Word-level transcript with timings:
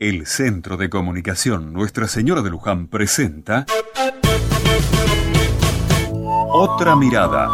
El 0.00 0.26
Centro 0.26 0.76
de 0.76 0.88
Comunicación 0.88 1.72
Nuestra 1.72 2.06
Señora 2.06 2.40
de 2.42 2.50
Luján 2.50 2.86
presenta 2.86 3.66
Otra 6.52 6.94
Mirada. 6.94 7.48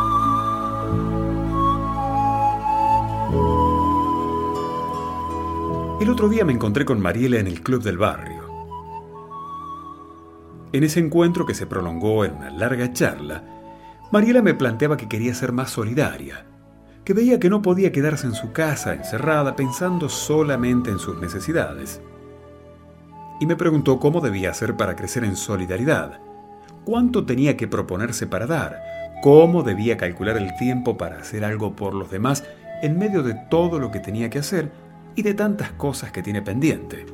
El 6.02 6.10
otro 6.10 6.28
día 6.28 6.44
me 6.44 6.52
encontré 6.52 6.84
con 6.84 7.00
Mariela 7.00 7.38
en 7.38 7.46
el 7.46 7.62
club 7.62 7.82
del 7.82 7.96
barrio. 7.96 8.42
En 10.74 10.84
ese 10.84 11.00
encuentro 11.00 11.46
que 11.46 11.54
se 11.54 11.66
prolongó 11.66 12.26
en 12.26 12.34
una 12.34 12.50
larga 12.50 12.92
charla, 12.92 13.42
Mariela 14.12 14.42
me 14.42 14.52
planteaba 14.52 14.98
que 14.98 15.08
quería 15.08 15.32
ser 15.32 15.52
más 15.52 15.70
solidaria, 15.70 16.44
que 17.06 17.14
veía 17.14 17.40
que 17.40 17.48
no 17.48 17.62
podía 17.62 17.90
quedarse 17.90 18.26
en 18.26 18.34
su 18.34 18.52
casa 18.52 18.92
encerrada 18.92 19.56
pensando 19.56 20.10
solamente 20.10 20.90
en 20.90 20.98
sus 20.98 21.16
necesidades 21.16 22.02
y 23.40 23.46
me 23.46 23.56
preguntó 23.56 23.98
cómo 23.98 24.20
debía 24.20 24.50
hacer 24.50 24.76
para 24.76 24.96
crecer 24.96 25.24
en 25.24 25.36
solidaridad, 25.36 26.20
cuánto 26.84 27.24
tenía 27.26 27.56
que 27.56 27.68
proponerse 27.68 28.26
para 28.26 28.46
dar, 28.46 28.80
cómo 29.22 29.62
debía 29.62 29.96
calcular 29.96 30.36
el 30.36 30.54
tiempo 30.56 30.96
para 30.96 31.18
hacer 31.18 31.44
algo 31.44 31.74
por 31.74 31.94
los 31.94 32.10
demás 32.10 32.44
en 32.82 32.98
medio 32.98 33.22
de 33.22 33.34
todo 33.34 33.78
lo 33.78 33.90
que 33.90 34.00
tenía 34.00 34.30
que 34.30 34.38
hacer 34.38 34.70
y 35.14 35.22
de 35.22 35.34
tantas 35.34 35.72
cosas 35.72 36.12
que 36.12 36.22
tiene 36.22 36.42
pendiente. 36.42 37.06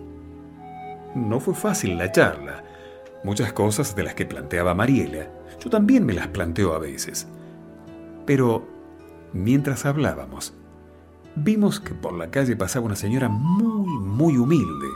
No 1.14 1.40
fue 1.40 1.54
fácil 1.54 1.98
la 1.98 2.12
charla. 2.12 2.64
Muchas 3.24 3.52
cosas 3.52 3.94
de 3.94 4.02
las 4.02 4.14
que 4.14 4.26
planteaba 4.26 4.74
Mariela, 4.74 5.28
yo 5.62 5.68
también 5.68 6.06
me 6.06 6.14
las 6.14 6.28
planteo 6.28 6.74
a 6.74 6.78
veces. 6.78 7.28
Pero, 8.24 8.66
mientras 9.32 9.84
hablábamos, 9.84 10.54
vimos 11.36 11.80
que 11.80 11.94
por 11.94 12.14
la 12.14 12.30
calle 12.30 12.56
pasaba 12.56 12.86
una 12.86 12.96
señora 12.96 13.28
muy, 13.28 13.88
muy 14.00 14.36
humilde 14.38 14.88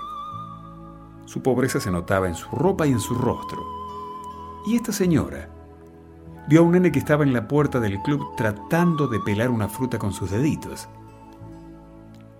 su 1.34 1.42
pobreza 1.42 1.80
se 1.80 1.90
notaba 1.90 2.28
en 2.28 2.36
su 2.36 2.48
ropa 2.54 2.86
y 2.86 2.92
en 2.92 3.00
su 3.00 3.12
rostro. 3.12 3.60
Y 4.68 4.76
esta 4.76 4.92
señora 4.92 5.48
vio 6.46 6.60
a 6.60 6.62
un 6.62 6.70
nene 6.70 6.92
que 6.92 7.00
estaba 7.00 7.24
en 7.24 7.32
la 7.32 7.48
puerta 7.48 7.80
del 7.80 8.00
club 8.02 8.36
tratando 8.36 9.08
de 9.08 9.18
pelar 9.18 9.50
una 9.50 9.68
fruta 9.68 9.98
con 9.98 10.12
sus 10.12 10.30
deditos. 10.30 10.88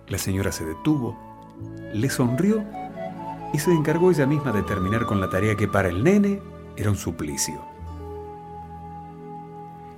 La 0.07 0.17
señora 0.17 0.53
se 0.53 0.63
detuvo, 0.63 1.13
le 1.93 2.09
sonrió 2.09 2.63
y 3.51 3.59
se 3.59 3.73
encargó 3.73 4.11
ella 4.11 4.25
misma 4.25 4.53
de 4.53 4.63
terminar 4.63 5.05
con 5.05 5.19
la 5.19 5.29
tarea 5.29 5.57
que 5.57 5.67
para 5.67 5.89
el 5.89 6.01
nene 6.01 6.41
era 6.77 6.89
un 6.89 6.95
suplicio. 6.95 7.65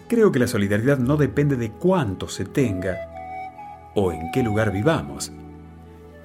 Creo 0.07 0.31
que 0.31 0.39
la 0.39 0.47
solidaridad 0.47 0.97
no 0.97 1.17
depende 1.17 1.55
de 1.55 1.69
cuánto 1.69 2.27
se 2.27 2.45
tenga 2.45 2.97
o 3.93 4.11
en 4.11 4.31
qué 4.31 4.41
lugar 4.41 4.71
vivamos 4.71 5.31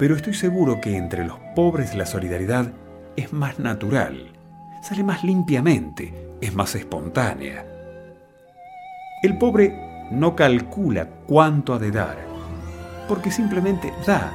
pero 0.03 0.17
estoy 0.17 0.33
seguro 0.33 0.81
que 0.81 0.97
entre 0.97 1.23
los 1.23 1.39
pobres 1.55 1.95
la 1.95 2.05
solidaridad 2.05 2.67
es 3.15 3.31
más 3.31 3.57
natural, 3.57 4.33
sale 4.81 5.01
más 5.01 5.23
limpiamente, 5.23 6.13
es 6.41 6.53
más 6.53 6.75
espontánea. 6.75 7.65
El 9.23 9.37
pobre 9.37 9.73
no 10.11 10.35
calcula 10.35 11.07
cuánto 11.25 11.73
ha 11.73 11.79
de 11.79 11.91
dar, 11.91 12.17
porque 13.07 13.31
simplemente 13.31 13.93
da, 14.05 14.29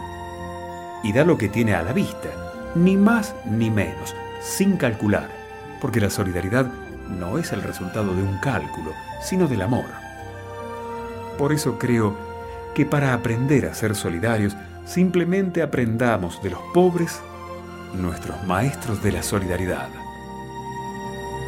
y 1.03 1.13
da 1.13 1.27
lo 1.27 1.37
que 1.37 1.51
tiene 1.51 1.75
a 1.75 1.83
la 1.83 1.93
vista, 1.93 2.31
ni 2.75 2.97
más 2.97 3.35
ni 3.45 3.71
menos, 3.71 4.17
sin 4.41 4.79
calcular, 4.79 5.29
porque 5.83 6.01
la 6.01 6.09
solidaridad 6.09 6.65
no 7.11 7.37
es 7.37 7.53
el 7.53 7.63
resultado 7.63 8.15
de 8.15 8.23
un 8.23 8.39
cálculo, 8.39 8.93
sino 9.21 9.47
del 9.47 9.61
amor. 9.61 9.85
Por 11.37 11.53
eso 11.53 11.79
creo 11.79 12.28
que 12.79 12.87
para 12.87 13.13
aprender 13.13 13.67
a 13.67 13.75
ser 13.75 13.97
solidarios 13.97 14.57
Simplemente 14.89 15.61
aprendamos 15.61 16.43
de 16.43 16.49
los 16.49 16.61
pobres, 16.73 17.21
nuestros 17.93 18.43
maestros 18.45 19.03
de 19.03 19.13
la 19.13 19.23
solidaridad. 19.23 19.91